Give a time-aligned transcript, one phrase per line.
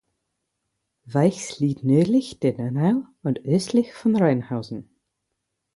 [1.05, 4.89] Weichs liegt nördlich der Donau und östlich von Reinhausen.